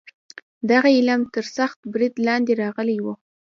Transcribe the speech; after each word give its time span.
دغه 0.69 0.89
علم 0.97 1.21
تر 1.33 1.45
سخت 1.57 1.79
برید 1.93 2.13
لاندې 2.27 2.53
راغلی 2.63 2.97
و. 3.01 3.05